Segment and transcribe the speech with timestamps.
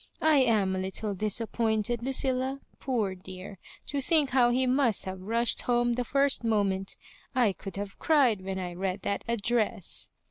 [0.23, 2.59] I am a little disappointed, Lu cilla.
[2.79, 6.97] Poor dearl to think how he must have rushed home the first moment—
[7.35, 10.09] ^I could have cried when I read that address."